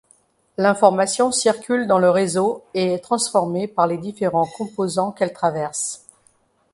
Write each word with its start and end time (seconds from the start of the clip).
L'information 0.57 1.31
circule 1.31 1.85
dans 1.85 1.99
le 1.99 2.09
réseau 2.09 2.63
et 2.73 2.93
est 2.95 3.03
transformée 3.03 3.67
par 3.67 3.85
les 3.85 3.99
différents 3.99 4.47
composants 4.47 5.11
qu'elle 5.11 5.31
traverse. 5.31 6.07